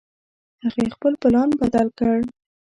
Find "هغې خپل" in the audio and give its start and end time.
0.63-1.13